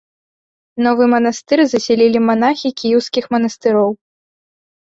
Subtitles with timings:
[0.85, 3.89] Новы манастыр засялілі манахі кіеўскіх манастыроў.